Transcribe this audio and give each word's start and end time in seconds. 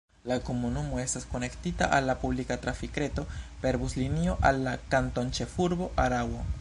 La 0.29 0.35
komunumo 0.45 1.01
estas 1.01 1.27
konektita 1.33 1.89
al 1.97 2.09
la 2.11 2.15
publika 2.23 2.57
trafikreto 2.63 3.27
per 3.67 3.79
buslinio 3.83 4.35
al 4.51 4.63
la 4.69 4.75
kantonĉefurbo 4.97 5.93
Araŭo. 6.07 6.43